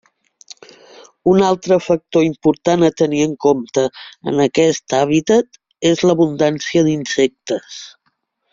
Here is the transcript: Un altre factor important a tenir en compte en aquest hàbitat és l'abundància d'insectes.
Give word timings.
Un 1.33 1.43
altre 1.49 1.77
factor 1.87 2.25
important 2.27 2.87
a 2.87 2.89
tenir 3.01 3.21
en 3.25 3.35
compte 3.45 3.83
en 4.33 4.41
aquest 4.47 4.97
hàbitat 5.01 5.63
és 5.93 6.03
l'abundància 6.09 6.87
d'insectes. 6.91 7.79